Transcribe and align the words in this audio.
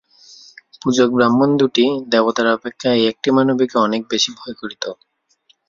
পূজক 0.81 1.09
ব্রাহ্মণ 1.15 1.49
দুটি 1.59 1.83
দেবতার 2.11 2.47
অপেক্ষা 2.51 2.89
এই 2.93 3.05
একটি 3.11 3.29
মানবীকে 3.35 3.77
অনেক 3.79 4.01
বেশি 4.11 4.29
ভয় 4.37 4.55
করিত। 4.61 4.83